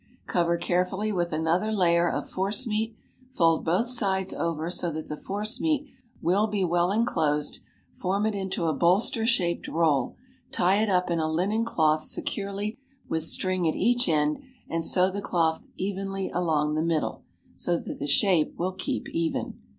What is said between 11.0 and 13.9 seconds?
in a linen cloth securely with string at